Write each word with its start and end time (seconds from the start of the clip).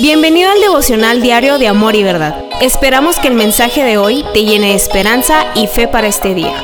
Bienvenido 0.00 0.50
al 0.50 0.62
devocional 0.62 1.20
diario 1.20 1.58
de 1.58 1.68
Amor 1.68 1.94
y 1.94 2.02
Verdad. 2.02 2.34
Esperamos 2.62 3.18
que 3.18 3.28
el 3.28 3.34
mensaje 3.34 3.84
de 3.84 3.98
hoy 3.98 4.24
te 4.32 4.44
llene 4.44 4.68
de 4.68 4.74
esperanza 4.74 5.44
y 5.54 5.66
fe 5.66 5.88
para 5.88 6.06
este 6.06 6.34
día. 6.34 6.54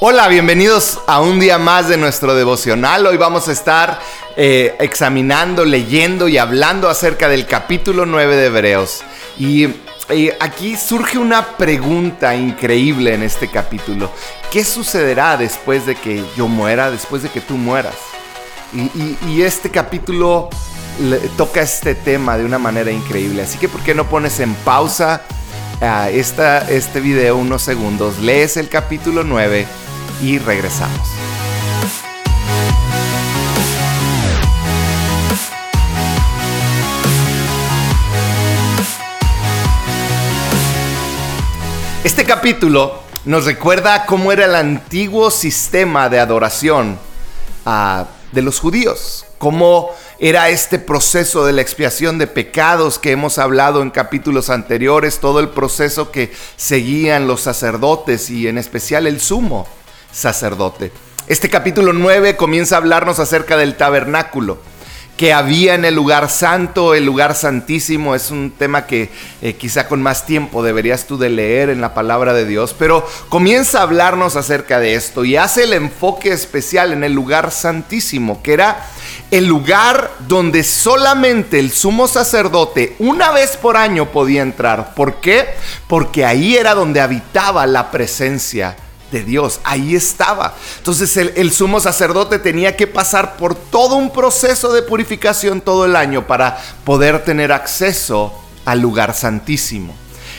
Hola, 0.00 0.26
bienvenidos 0.28 1.00
a 1.06 1.20
un 1.20 1.38
día 1.38 1.58
más 1.58 1.90
de 1.90 1.98
nuestro 1.98 2.34
devocional. 2.34 3.06
Hoy 3.06 3.18
vamos 3.18 3.46
a 3.46 3.52
estar 3.52 4.00
eh, 4.38 4.74
examinando, 4.80 5.66
leyendo 5.66 6.28
y 6.28 6.38
hablando 6.38 6.88
acerca 6.88 7.28
del 7.28 7.44
capítulo 7.44 8.06
9 8.06 8.36
de 8.36 8.46
Hebreos. 8.46 9.02
Y 9.38 9.68
aquí 10.40 10.78
surge 10.78 11.18
una 11.18 11.58
pregunta 11.58 12.34
increíble 12.34 13.12
en 13.12 13.22
este 13.22 13.48
capítulo. 13.48 14.10
¿Qué 14.50 14.64
sucederá 14.64 15.36
después 15.36 15.84
de 15.84 15.94
que 15.94 16.24
yo 16.38 16.48
muera, 16.48 16.90
después 16.90 17.22
de 17.22 17.28
que 17.28 17.42
tú 17.42 17.58
mueras? 17.58 17.96
y 19.28 19.42
este 19.42 19.70
capítulo 19.70 20.48
toca 21.36 21.62
este 21.62 21.94
tema 21.94 22.36
de 22.38 22.44
una 22.44 22.58
manera 22.58 22.90
increíble. 22.90 23.42
Así 23.42 23.58
que, 23.58 23.68
¿por 23.68 23.80
qué 23.82 23.94
no 23.94 24.08
pones 24.08 24.40
en 24.40 24.54
pausa 24.54 25.22
uh, 25.80 26.08
esta, 26.10 26.70
este 26.70 27.00
video 27.00 27.36
unos 27.36 27.62
segundos? 27.62 28.18
Lees 28.18 28.56
el 28.56 28.68
capítulo 28.68 29.24
9 29.24 29.66
y 30.22 30.38
regresamos. 30.38 31.08
Este 42.04 42.24
capítulo 42.24 43.00
nos 43.24 43.44
recuerda 43.44 44.06
cómo 44.06 44.32
era 44.32 44.44
el 44.44 44.54
antiguo 44.54 45.30
sistema 45.30 46.08
de 46.08 46.18
adoración 46.18 46.98
uh, 47.64 48.04
de 48.32 48.42
los 48.42 48.58
judíos, 48.58 49.24
cómo 49.38 49.90
era 50.24 50.50
este 50.50 50.78
proceso 50.78 51.44
de 51.44 51.52
la 51.52 51.62
expiación 51.62 52.16
de 52.16 52.28
pecados 52.28 53.00
que 53.00 53.10
hemos 53.10 53.38
hablado 53.38 53.82
en 53.82 53.90
capítulos 53.90 54.50
anteriores, 54.50 55.18
todo 55.18 55.40
el 55.40 55.48
proceso 55.48 56.12
que 56.12 56.32
seguían 56.56 57.26
los 57.26 57.40
sacerdotes 57.40 58.30
y 58.30 58.46
en 58.46 58.56
especial 58.56 59.08
el 59.08 59.20
sumo 59.20 59.66
sacerdote. 60.12 60.92
Este 61.26 61.50
capítulo 61.50 61.92
9 61.92 62.36
comienza 62.36 62.76
a 62.76 62.78
hablarnos 62.78 63.18
acerca 63.18 63.56
del 63.56 63.74
tabernáculo 63.74 64.60
que 65.16 65.32
había 65.32 65.74
en 65.74 65.84
el 65.84 65.94
lugar 65.94 66.30
santo, 66.30 66.94
el 66.94 67.04
lugar 67.04 67.34
santísimo, 67.34 68.14
es 68.14 68.30
un 68.30 68.50
tema 68.50 68.86
que 68.86 69.10
eh, 69.40 69.54
quizá 69.54 69.86
con 69.86 70.02
más 70.02 70.26
tiempo 70.26 70.62
deberías 70.62 71.06
tú 71.06 71.18
de 71.18 71.28
leer 71.28 71.68
en 71.70 71.80
la 71.80 71.94
palabra 71.94 72.32
de 72.32 72.46
Dios, 72.46 72.74
pero 72.78 73.06
comienza 73.28 73.78
a 73.78 73.82
hablarnos 73.82 74.36
acerca 74.36 74.80
de 74.80 74.94
esto 74.94 75.24
y 75.24 75.36
hace 75.36 75.64
el 75.64 75.74
enfoque 75.74 76.32
especial 76.32 76.92
en 76.92 77.04
el 77.04 77.12
lugar 77.12 77.50
santísimo, 77.50 78.42
que 78.42 78.54
era 78.54 78.86
el 79.30 79.46
lugar 79.46 80.10
donde 80.26 80.64
solamente 80.64 81.58
el 81.58 81.70
sumo 81.70 82.08
sacerdote 82.08 82.96
una 82.98 83.30
vez 83.30 83.56
por 83.56 83.76
año 83.76 84.10
podía 84.10 84.42
entrar. 84.42 84.94
¿Por 84.94 85.20
qué? 85.20 85.46
Porque 85.88 86.24
ahí 86.24 86.56
era 86.56 86.74
donde 86.74 87.00
habitaba 87.00 87.66
la 87.66 87.90
presencia 87.90 88.76
de 89.12 89.22
Dios. 89.22 89.60
Ahí 89.62 89.94
estaba. 89.94 90.54
Entonces 90.78 91.16
el, 91.16 91.52
sumo 91.52 91.78
sacerdote 91.78 92.40
tenía 92.40 92.76
que 92.76 92.88
pasar 92.88 93.36
por 93.36 93.54
todo 93.54 93.94
un 93.94 94.10
proceso 94.10 94.72
de 94.72 94.82
purificación 94.82 95.60
todo 95.60 95.84
el 95.84 95.94
año 95.94 96.26
para 96.26 96.58
poder 96.84 97.22
tener 97.24 97.52
acceso 97.52 98.34
al 98.64 98.80
lugar 98.80 99.14
santísimo. 99.14 99.94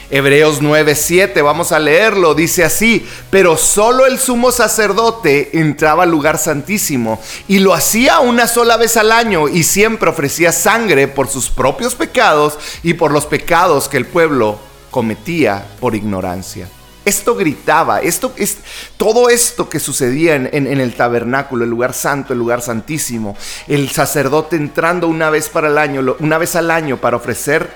Hebreos 0.10 0.62
9:7, 0.62 1.42
vamos 1.42 1.72
a 1.72 1.80
leerlo, 1.80 2.36
dice 2.36 2.64
así, 2.64 3.08
pero 3.32 3.58
solo 3.58 4.06
el 4.06 4.20
sumo 4.20 4.52
sacerdote 4.52 5.58
entraba 5.60 6.04
al 6.04 6.12
lugar 6.12 6.38
santísimo 6.38 7.20
y 7.48 7.60
lo 7.60 7.74
hacía 7.74 8.20
una 8.20 8.48
sola 8.48 8.78
vez 8.78 8.98
al 8.98 9.12
año 9.12 9.48
y 9.48 9.64
siempre 9.64 10.10
ofrecía 10.10 10.52
sangre 10.52 11.08
por 11.08 11.30
sus 11.30 11.50
propios 11.50 11.96
pecados 11.96 12.60
y 12.84 12.94
por 12.94 13.12
los 13.12 13.26
pecados 13.26 13.88
que 13.88 13.98
el 13.98 14.06
pueblo 14.06 14.60
cometía 14.92 15.66
por 15.80 15.96
ignorancia. 15.96 16.68
Esto 17.06 17.36
gritaba, 17.36 18.02
esto, 18.02 18.34
es, 18.38 18.58
todo 18.96 19.30
esto 19.30 19.68
que 19.68 19.80
sucedía 19.80 20.36
en, 20.36 20.50
en, 20.54 20.80
el 20.80 20.96
tabernáculo, 20.96 21.66
el 21.66 21.70
lugar 21.70 21.94
santo, 21.94 22.32
el 22.32 22.40
lugar 22.40 22.62
santísimo, 22.62 23.36
el 23.68 23.90
sacerdote 23.90 24.56
entrando 24.56 25.08
una 25.08 25.30
vez, 25.30 25.50
para 25.50 25.68
el 25.68 25.78
año, 25.78 26.16
una 26.20 26.38
vez 26.38 26.56
al 26.56 26.72
año 26.72 26.98
para 26.98 27.18
ofrecer 27.18 27.70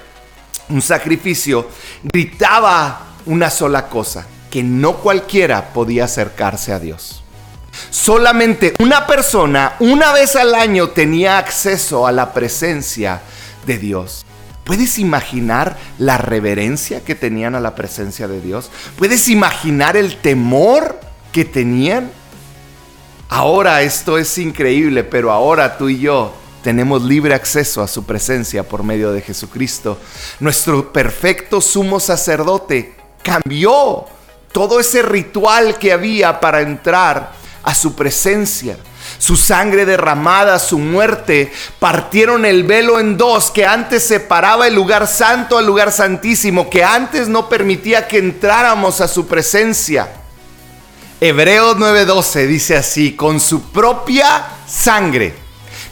un 0.69 0.81
sacrificio, 0.81 1.67
gritaba 2.03 3.07
una 3.25 3.49
sola 3.49 3.89
cosa, 3.89 4.25
que 4.49 4.63
no 4.63 4.97
cualquiera 4.97 5.73
podía 5.73 6.05
acercarse 6.05 6.71
a 6.71 6.79
Dios. 6.79 7.23
Solamente 7.89 8.73
una 8.79 9.05
persona 9.05 9.75
una 9.79 10.11
vez 10.11 10.35
al 10.35 10.55
año 10.55 10.89
tenía 10.89 11.37
acceso 11.37 12.07
a 12.07 12.11
la 12.11 12.33
presencia 12.33 13.21
de 13.65 13.77
Dios. 13.77 14.25
¿Puedes 14.67 14.99
imaginar 14.99 15.77
la 15.97 16.17
reverencia 16.17 17.01
que 17.05 17.15
tenían 17.15 17.55
a 17.55 17.61
la 17.61 17.73
presencia 17.73 18.27
de 18.27 18.41
Dios? 18.41 18.69
¿Puedes 18.97 19.29
imaginar 19.29 19.95
el 19.95 20.17
temor 20.17 20.99
que 21.31 21.45
tenían? 21.45 22.11
Ahora 23.29 23.81
esto 23.81 24.17
es 24.17 24.37
increíble, 24.37 25.05
pero 25.05 25.31
ahora 25.31 25.77
tú 25.77 25.87
y 25.87 25.99
yo 25.99 26.33
tenemos 26.63 27.01
libre 27.01 27.33
acceso 27.33 27.81
a 27.81 27.87
su 27.87 28.03
presencia 28.03 28.67
por 28.67 28.83
medio 28.83 29.13
de 29.13 29.21
Jesucristo. 29.21 29.99
Nuestro 30.41 30.91
perfecto 30.91 31.61
sumo 31.61 32.01
sacerdote 32.01 32.93
cambió 33.23 34.03
todo 34.51 34.81
ese 34.81 35.01
ritual 35.01 35.77
que 35.77 35.93
había 35.93 36.41
para 36.41 36.59
entrar 36.59 37.31
a 37.63 37.73
su 37.73 37.95
presencia 37.95 38.75
su 39.17 39.35
sangre 39.35 39.85
derramada, 39.85 40.59
su 40.59 40.79
muerte, 40.79 41.51
partieron 41.79 42.45
el 42.45 42.63
velo 42.63 42.99
en 42.99 43.17
dos 43.17 43.51
que 43.51 43.65
antes 43.65 44.03
separaba 44.03 44.67
el 44.67 44.75
lugar 44.75 45.07
santo 45.07 45.57
al 45.57 45.65
lugar 45.65 45.91
santísimo, 45.91 46.69
que 46.69 46.83
antes 46.83 47.27
no 47.27 47.49
permitía 47.49 48.07
que 48.07 48.17
entráramos 48.17 49.01
a 49.01 49.07
su 49.07 49.27
presencia. 49.27 50.09
Hebreos 51.19 51.77
9:12 51.77 52.45
dice 52.45 52.77
así, 52.77 53.13
con 53.13 53.39
su 53.39 53.71
propia 53.71 54.45
sangre, 54.67 55.33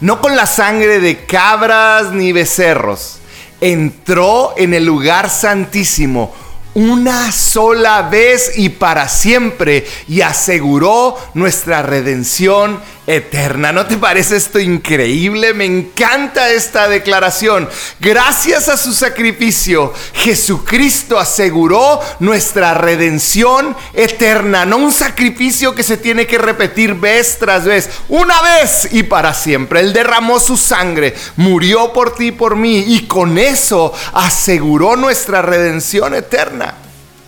no 0.01 0.21
con 0.21 0.35
la 0.35 0.45
sangre 0.45 0.99
de 0.99 1.25
cabras 1.25 2.11
ni 2.11 2.31
becerros, 2.31 3.17
entró 3.59 4.53
en 4.57 4.73
el 4.73 4.85
lugar 4.85 5.29
santísimo 5.29 6.33
una 6.75 7.31
sola 7.31 8.01
vez 8.03 8.51
y 8.57 8.67
para 8.67 9.07
siempre 9.07 9.87
y 10.09 10.21
aseguró 10.21 11.17
nuestra 11.33 11.81
redención 11.81 12.81
eterna. 13.07 13.71
¿No 13.71 13.85
te 13.85 13.97
parece 13.97 14.35
esto 14.35 14.59
increíble? 14.59 15.53
Me 15.53 15.65
encanta 15.65 16.49
esta 16.49 16.87
declaración. 16.87 17.69
Gracias 17.99 18.69
a 18.69 18.77
su 18.77 18.93
sacrificio, 18.93 19.93
Jesucristo 20.13 21.19
aseguró 21.19 21.99
nuestra 22.19 22.73
redención 22.73 23.75
eterna. 23.93 24.65
No 24.65 24.77
un 24.77 24.91
sacrificio 24.91 25.75
que 25.75 25.83
se 25.83 25.97
tiene 25.97 26.27
que 26.27 26.37
repetir 26.37 26.95
vez 26.95 27.37
tras 27.39 27.65
vez, 27.65 27.89
una 28.09 28.41
vez 28.41 28.89
y 28.91 29.03
para 29.03 29.33
siempre. 29.33 29.79
Él 29.79 29.93
derramó 29.93 30.39
su 30.39 30.57
sangre, 30.57 31.15
murió 31.35 31.93
por 31.93 32.15
ti 32.15 32.27
y 32.27 32.31
por 32.31 32.55
mí 32.55 32.79
y 32.87 33.05
con 33.07 33.37
eso 33.37 33.93
aseguró 34.13 34.95
nuestra 34.95 35.41
redención 35.41 36.15
eterna. 36.15 36.75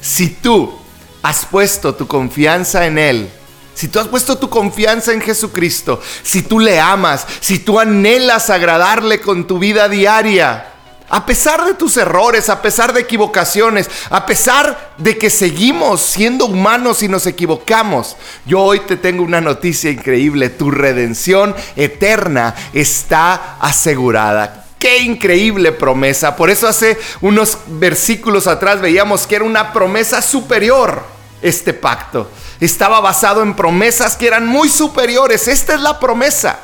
Si 0.02 0.30
tú 0.30 0.74
has 1.24 1.46
puesto 1.46 1.96
tu 1.96 2.08
confianza 2.08 2.86
en 2.86 2.98
Él, 2.98 3.30
si 3.78 3.90
tú 3.90 4.00
has 4.00 4.08
puesto 4.08 4.40
tu 4.40 4.50
confianza 4.50 5.14
en 5.14 5.22
Jesucristo, 5.22 6.02
si 6.24 6.42
tú 6.42 6.58
le 6.58 6.80
amas, 6.80 7.28
si 7.42 7.60
tú 7.60 7.80
anhelas 7.80 8.50
agradarle 8.50 9.22
con 9.22 9.46
tu 9.46 9.60
vida 9.60 9.88
diaria, 9.88 10.66
a 11.10 11.28
pesar 11.28 11.64
de 11.64 11.76
tus 11.76 11.96
errores, 11.96 12.50
a 12.50 12.64
pesar 12.64 12.92
de 12.92 13.02
equivocaciones, 13.02 13.88
a 14.10 14.26
pesar 14.26 14.96
de 14.98 15.20
que 15.20 15.30
seguimos 15.30 16.02
siendo 16.02 16.48
humanos 16.48 17.04
y 17.04 17.08
nos 17.08 17.28
equivocamos, 17.28 18.18
yo 18.48 18.62
hoy 18.62 18.80
te 18.80 18.98
tengo 18.98 19.22
una 19.22 19.42
noticia 19.42 19.92
increíble. 19.92 20.50
Tu 20.50 20.72
redención 20.72 21.56
eterna 21.76 22.56
está 22.74 23.58
asegurada. 23.60 24.66
Qué 24.80 25.04
increíble 25.04 25.72
promesa. 25.72 26.36
Por 26.36 26.50
eso 26.50 26.68
hace 26.68 26.98
unos 27.22 27.60
versículos 27.68 28.48
atrás 28.48 28.82
veíamos 28.82 29.28
que 29.28 29.36
era 29.36 29.46
una 29.46 29.72
promesa 29.72 30.24
superior 30.24 31.17
este 31.42 31.74
pacto 31.74 32.30
estaba 32.60 33.00
basado 33.00 33.44
en 33.44 33.56
promesas 33.56 34.16
que 34.16 34.28
eran 34.28 34.48
muy 34.48 34.70
superiores. 34.70 35.48
Esta 35.48 35.76
es 35.76 35.82
la 35.82 36.00
promesa. 36.00 36.60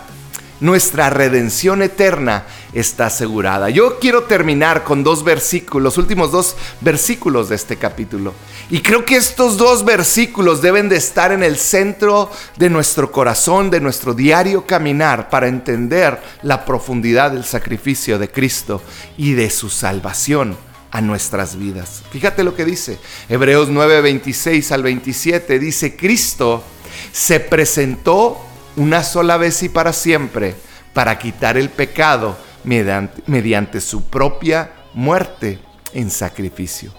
Nuestra 0.60 1.10
redención 1.10 1.82
eterna 1.82 2.46
está 2.72 3.08
asegurada. 3.08 3.70
Yo 3.70 4.00
quiero 4.00 4.24
terminar 4.24 4.86
con 4.86 5.04
dos 5.04 5.24
versículos, 5.24 5.84
los 5.84 5.98
últimos 5.98 6.32
dos 6.32 6.56
versículos 6.80 7.50
de 7.50 7.56
este 7.56 7.76
capítulo. 7.76 8.34
Y 8.70 8.80
creo 8.80 9.04
que 9.04 9.18
estos 9.18 9.58
dos 9.58 9.84
versículos 9.84 10.62
deben 10.62 10.88
de 10.88 10.96
estar 10.96 11.34
en 11.34 11.44
el 11.44 11.58
centro 11.58 12.32
de 12.56 12.70
nuestro 12.70 13.12
corazón, 13.12 13.70
de 13.72 13.82
nuestro 13.82 14.14
diario 14.14 14.66
caminar, 14.66 15.30
para 15.30 15.48
entender 15.48 16.22
la 16.44 16.64
profundidad 16.64 17.32
del 17.32 17.44
sacrificio 17.44 18.18
de 18.18 18.32
Cristo 18.32 18.82
y 19.18 19.34
de 19.34 19.50
su 19.50 19.70
salvación 19.70 20.56
a 20.94 21.02
nuestras 21.02 21.58
vidas. 21.58 22.04
Fíjate 22.12 22.44
lo 22.44 22.56
que 22.56 22.66
dice 22.66 23.00
Hebreos 23.28 23.68
9, 23.70 24.02
26 24.02 24.72
al 24.72 24.84
27. 24.84 25.58
Dice, 25.58 25.98
Cristo 25.98 26.64
se 27.12 27.40
presentó 27.40 28.40
una 28.76 29.04
sola 29.04 29.38
vez 29.38 29.64
y 29.64 29.70
para 29.70 29.92
siempre 29.92 30.56
para 30.94 31.18
quitar 31.18 31.58
el 31.58 31.70
pecado 31.70 32.38
mediante, 32.64 33.24
mediante 33.26 33.82
su 33.82 34.04
propia 34.06 34.72
muerte 34.94 35.60
en 35.94 36.12
sacrificio. 36.12 36.94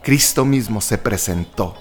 Cristo 0.00 0.44
mismo 0.44 0.80
se 0.80 0.98
presentó. 0.98 1.76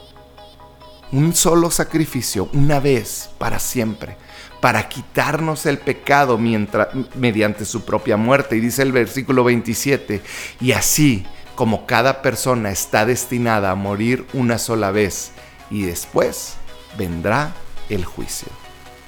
Un 1.11 1.35
solo 1.35 1.69
sacrificio, 1.69 2.49
una 2.53 2.79
vez, 2.79 3.29
para 3.37 3.59
siempre, 3.59 4.17
para 4.59 4.89
quitarnos 4.89 5.67
el 5.67 5.77
pecado 5.77 6.39
mientras, 6.39 6.87
mediante 7.13 7.65
su 7.65 7.85
propia 7.85 8.17
muerte. 8.17 8.55
Y 8.55 8.61
dice 8.61 8.81
el 8.81 8.91
versículo 8.91 9.43
27, 9.43 10.23
y 10.59 10.71
así 10.71 11.23
como 11.63 11.85
cada 11.85 12.21
persona 12.21 12.71
está 12.71 13.05
destinada 13.05 13.71
a 13.71 13.75
morir 13.75 14.27
una 14.33 14.57
sola 14.57 14.91
vez 14.91 15.31
y 15.71 15.83
después 15.83 16.55
vendrá 16.97 17.53
el 17.87 18.03
juicio. 18.03 18.49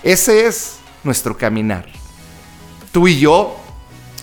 Ese 0.03 0.47
es 0.47 0.77
nuestro 1.03 1.37
caminar. 1.37 1.85
Tú 2.93 3.09
y 3.09 3.19
yo 3.19 3.57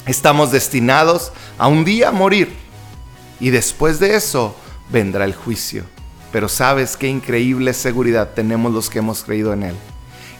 estamos 0.06 0.50
destinados 0.50 1.30
a 1.58 1.68
un 1.68 1.84
día 1.84 2.10
morir 2.10 2.56
y 3.38 3.50
después 3.50 4.00
de 4.00 4.16
eso 4.16 4.56
vendrá 4.88 5.26
el 5.26 5.34
juicio. 5.34 5.84
Pero 6.32 6.48
sabes 6.48 6.96
qué 6.96 7.08
increíble 7.08 7.74
seguridad 7.74 8.30
tenemos 8.32 8.72
los 8.72 8.88
que 8.88 9.00
hemos 9.00 9.24
creído 9.24 9.52
en 9.52 9.64
Él. 9.64 9.76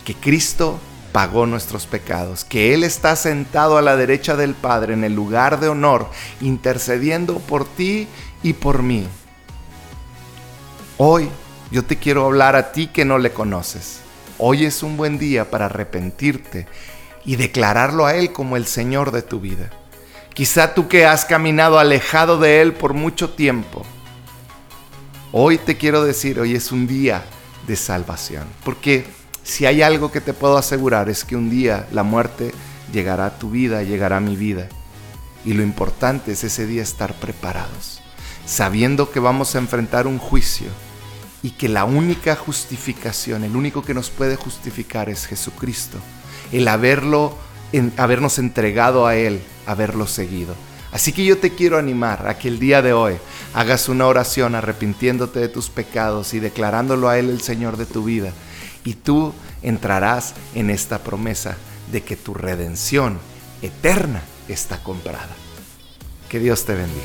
Que 0.07 0.15
Cristo 0.15 0.79
pagó 1.13 1.47
nuestros 1.47 1.87
pecados, 1.87 2.45
que 2.45 2.75
Él 2.75 2.85
está 2.85 3.15
sentado 3.17 3.77
a 3.77 3.83
la 3.83 3.97
derecha 3.97 4.35
del 4.37 4.55
Padre 4.55 4.95
en 4.95 5.05
el 5.05 5.15
lugar 5.15 5.61
de 5.61 5.69
honor, 5.69 6.09
intercediendo 6.41 7.39
por 7.39 7.67
ti 7.67 8.09
y 8.43 8.55
por 8.55 8.83
mí. 8.83 9.07
Hoy 10.97 11.29
yo 11.71 11.85
te 11.85 11.97
quiero 11.97 12.27
hablar 12.27 12.57
a 12.57 12.73
ti 12.73 12.87
que 12.89 13.05
no 13.05 13.19
le 13.19 13.33
conoces. 13.33 14.01
Hoy 14.39 14.65
es 14.65 14.83
un 14.83 14.97
buen 14.97 15.19
día 15.19 15.51
para 15.51 15.67
arrepentirte 15.67 16.67
y 17.25 17.37
declararlo 17.37 18.07
a 18.07 18.15
Él 18.15 18.33
como 18.33 18.57
el 18.57 18.67
Señor 18.67 19.13
de 19.13 19.23
tu 19.23 19.39
vida. 19.39 19.71
Quizá 20.35 20.75
tú 20.75 20.89
que 20.89 21.07
has 21.07 21.25
caminado 21.25 21.79
alejado 21.79 22.39
de 22.39 22.63
Él 22.63 22.73
por 22.73 22.95
mucho 22.95 23.31
tiempo, 23.31 23.85
Hoy 25.35 25.57
te 25.57 25.79
quiero 25.79 26.05
decir, 26.05 26.39
hoy 26.39 26.55
es 26.55 26.73
un 26.73 26.87
día 26.87 27.25
de 27.67 27.75
salvación. 27.75 28.45
Porque 28.67 29.07
si 29.45 29.67
hay 29.67 29.83
algo 29.83 30.13
que 30.13 30.21
te 30.21 30.35
puedo 30.35 30.57
asegurar 30.57 31.09
es 31.09 31.25
que 31.25 31.37
un 31.37 31.51
día 31.51 31.87
la 31.93 32.03
muerte 32.03 32.53
llegará 32.93 33.27
a 33.27 33.39
tu 33.39 33.51
vida, 33.51 33.83
llegará 33.83 34.19
a 34.19 34.21
mi 34.21 34.37
vida. 34.37 34.69
Y 35.45 35.55
lo 35.55 35.63
importante 35.63 36.33
es 36.33 36.45
ese 36.45 36.67
día 36.67 36.83
estar 36.83 37.15
preparados, 37.15 38.01
sabiendo 38.47 39.11
que 39.11 39.19
vamos 39.19 39.55
a 39.55 39.59
enfrentar 39.59 40.07
un 40.07 40.19
juicio 40.19 40.69
y 41.43 41.51
que 41.51 41.69
la 41.69 41.85
única 41.85 42.37
justificación, 42.37 43.43
el 43.43 43.57
único 43.57 43.83
que 43.83 43.95
nos 43.95 44.11
puede 44.11 44.37
justificar 44.37 45.09
es 45.09 45.27
Jesucristo, 45.27 45.99
el 46.53 46.69
haberlo, 46.69 47.37
habernos 47.97 48.39
entregado 48.39 49.07
a 49.07 49.17
Él, 49.17 49.43
haberlo 49.67 50.07
seguido. 50.07 50.55
Así 50.93 51.13
que 51.13 51.25
yo 51.25 51.39
te 51.39 51.51
quiero 51.51 51.79
animar 51.79 52.29
a 52.29 52.39
que 52.39 52.49
el 52.49 52.59
día 52.59 52.83
de 52.83 52.93
hoy 52.93 53.15
hagas 53.55 53.89
una 53.89 54.07
oración 54.07 54.55
arrepintiéndote 54.55 55.41
de 55.41 55.49
tus 55.49 55.71
pecados 55.71 56.35
y 56.35 56.39
declarándolo 56.39 57.09
a 57.09 57.19
Él 57.19 57.31
el 57.31 57.41
Señor 57.41 57.79
de 57.79 57.87
tu 57.87 58.05
vida. 58.05 58.33
Y 58.85 58.95
tú 58.95 59.33
entrarás 59.63 60.35
en 60.55 60.71
esta 60.71 60.99
promesa 60.99 61.57
de 61.91 62.03
que 62.03 62.17
tu 62.17 62.35
redención 62.35 63.19
eterna 63.63 64.23
está 64.49 64.83
comprada. 64.83 65.31
Que 66.29 66.39
Dios 66.39 66.65
te 66.65 66.75
bendiga. 66.75 67.05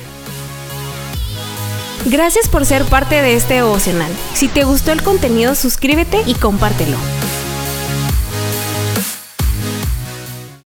Gracias 2.06 2.48
por 2.48 2.66
ser 2.66 2.86
parte 2.86 3.22
de 3.22 3.36
este 3.36 3.56
devocional. 3.56 4.12
Si 4.34 4.48
te 4.48 4.64
gustó 4.64 4.92
el 4.92 5.04
contenido, 5.04 5.56
suscríbete 5.56 6.22
y 6.26 6.36
compártelo. 6.36 6.98